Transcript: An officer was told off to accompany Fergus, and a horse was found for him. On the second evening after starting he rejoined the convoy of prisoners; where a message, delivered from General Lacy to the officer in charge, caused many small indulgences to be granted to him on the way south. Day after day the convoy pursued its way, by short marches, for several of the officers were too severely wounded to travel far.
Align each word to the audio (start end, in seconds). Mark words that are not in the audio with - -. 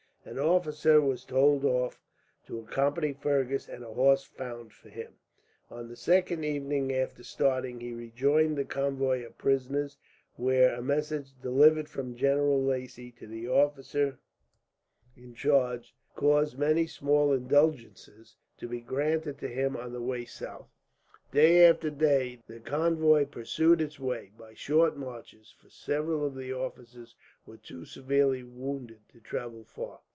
An 0.23 0.37
officer 0.37 1.01
was 1.01 1.25
told 1.25 1.65
off 1.65 1.99
to 2.45 2.59
accompany 2.59 3.11
Fergus, 3.11 3.67
and 3.67 3.83
a 3.83 3.91
horse 3.91 4.29
was 4.29 4.37
found 4.37 4.71
for 4.71 4.87
him. 4.87 5.13
On 5.71 5.87
the 5.89 5.95
second 5.95 6.43
evening 6.43 6.93
after 6.93 7.23
starting 7.23 7.79
he 7.79 7.91
rejoined 7.91 8.55
the 8.55 8.63
convoy 8.63 9.25
of 9.25 9.39
prisoners; 9.39 9.97
where 10.35 10.75
a 10.75 10.81
message, 10.83 11.31
delivered 11.41 11.89
from 11.89 12.15
General 12.15 12.61
Lacy 12.61 13.11
to 13.13 13.25
the 13.25 13.47
officer 13.49 14.19
in 15.17 15.33
charge, 15.33 15.95
caused 16.15 16.55
many 16.57 16.85
small 16.85 17.33
indulgences 17.33 18.35
to 18.59 18.67
be 18.67 18.79
granted 18.79 19.39
to 19.39 19.47
him 19.47 19.75
on 19.75 19.91
the 19.91 20.03
way 20.03 20.23
south. 20.23 20.69
Day 21.31 21.65
after 21.67 21.89
day 21.89 22.41
the 22.45 22.59
convoy 22.59 23.25
pursued 23.25 23.81
its 23.81 23.99
way, 23.99 24.31
by 24.37 24.53
short 24.53 24.95
marches, 24.95 25.55
for 25.59 25.69
several 25.71 26.23
of 26.23 26.35
the 26.35 26.53
officers 26.53 27.15
were 27.47 27.57
too 27.57 27.85
severely 27.85 28.43
wounded 28.43 28.99
to 29.11 29.19
travel 29.19 29.63
far. 29.65 29.99